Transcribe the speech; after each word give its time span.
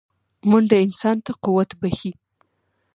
منډه 0.49 0.77
انسان 0.85 1.17
ته 1.25 1.31
قوت 1.43 1.69
بښي 1.79 2.11